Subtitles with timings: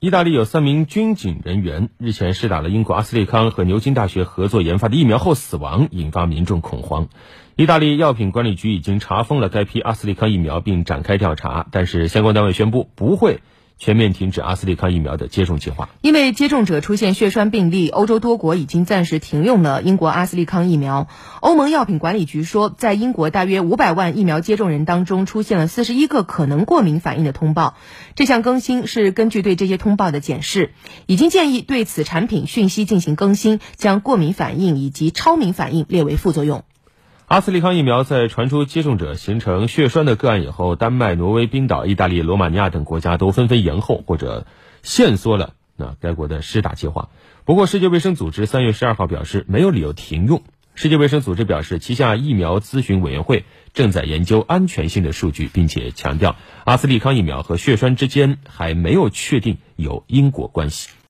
[0.00, 7.08] 意大利有三名军警人员日前试打了英国阿斯利康和牛津大学合作研发的疫苗后死亡，引发民众恐慌。
[7.56, 13.40] 意大利药品管理局已经查封了该批阿斯利康疫苗，并展开调查，但是相关单位宣布不会。
[13.78, 21.06] 全面停止阿斯利康疫苗的接种计划，因为接种者出现血栓病例，欧洲多国已经暂时停用了英国阿斯利康疫苗。
[21.40, 27.76] 欧盟药品管理局说，在英国大约五百万疫苗接种人当中，出现了四十一个可能过敏反应的通报。
[28.16, 30.72] 这项更新是根据对这些通报的检视，
[31.06, 36.64] 已经建议对此产品讯息进行更新，将过敏反应以及超敏反应列为副作用。
[37.28, 44.46] 阿斯利康疫苗在传出接种者形成血栓的个案以后，丹麦、挪威、冰岛、意大利、罗马尼亚等国家都纷纷延后或者
[44.82, 47.10] 限缩了那该国的施打计划。
[47.44, 50.42] 不过，世界卫生组织三月十二号表示，没有理由停用。
[50.74, 56.34] 世界卫生组织表示，旗下疫苗咨询委员会正在研究安全性的数据，并且强调，
[56.64, 60.88] 阿斯利康疫苗和血栓之间还没有确定有因果关系。